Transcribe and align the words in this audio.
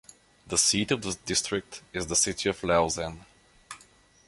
The 0.47 0.57
seat 0.57 0.89
of 0.89 1.03
the 1.03 1.15
district 1.27 1.83
is 1.93 2.07
the 2.07 2.15
city 2.15 2.49
of 2.49 2.63
Lausanne. 2.63 3.23